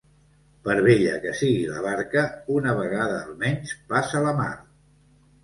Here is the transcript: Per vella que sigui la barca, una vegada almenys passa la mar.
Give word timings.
Per 0.67 0.75
vella 0.85 1.19
que 1.25 1.33
sigui 1.41 1.67
la 1.73 1.83
barca, 1.87 2.23
una 2.57 2.75
vegada 2.81 3.19
almenys 3.27 3.77
passa 3.95 4.25
la 4.27 4.35
mar. 4.43 4.51